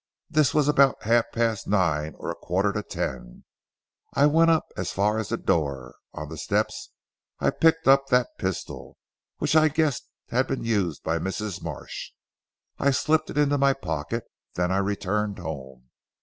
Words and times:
This 0.31 0.51
was 0.51 0.67
about 0.67 1.03
half 1.03 1.25
past 1.31 1.67
nine 1.67 2.15
or 2.17 2.31
a 2.31 2.35
quarter 2.35 2.73
to 2.73 2.81
ten. 2.81 3.43
I 4.15 4.25
went 4.25 4.49
up 4.49 4.65
as 4.75 4.91
far 4.91 5.19
as 5.19 5.29
the 5.29 5.37
door. 5.37 5.93
On 6.15 6.27
the 6.27 6.39
steps 6.39 6.89
I 7.39 7.51
picked 7.51 7.87
up 7.87 8.07
that 8.07 8.35
pistol 8.39 8.97
which 9.37 9.55
I 9.55 9.67
guessed 9.67 10.07
had 10.29 10.47
been 10.47 10.63
used 10.63 11.03
by 11.03 11.19
Mrs. 11.19 11.61
Marsh. 11.61 12.13
I 12.79 12.89
slipped 12.89 13.29
it 13.29 13.37
into 13.37 13.59
my 13.59 13.73
pocket. 13.73 14.23
Then 14.55 14.71
I 14.71 14.77
returned 14.79 15.37
home. 15.37 15.91